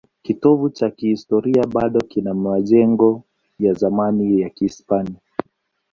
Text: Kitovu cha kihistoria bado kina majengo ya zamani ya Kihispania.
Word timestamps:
Kitovu 0.23 0.69
cha 0.69 0.89
kihistoria 0.89 1.63
bado 1.73 1.99
kina 1.99 2.33
majengo 2.33 3.23
ya 3.59 3.73
zamani 3.73 4.41
ya 4.41 4.49
Kihispania. 4.49 5.19